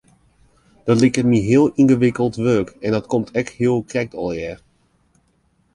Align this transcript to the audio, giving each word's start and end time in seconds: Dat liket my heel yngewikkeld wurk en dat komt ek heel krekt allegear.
Dat 0.87 1.01
liket 1.03 1.25
my 1.31 1.39
heel 1.49 1.65
yngewikkeld 1.81 2.35
wurk 2.43 2.69
en 2.85 2.91
dat 2.95 3.09
komt 3.11 3.29
ek 3.41 3.47
heel 3.61 3.79
krekt 3.91 4.17
allegear. 4.19 4.59